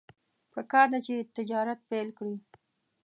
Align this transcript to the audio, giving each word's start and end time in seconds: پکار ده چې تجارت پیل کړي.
پکار 0.53 0.87
ده 0.93 0.99
چې 1.05 1.13
تجارت 1.37 1.79
پیل 1.89 2.09
کړي. 2.17 2.35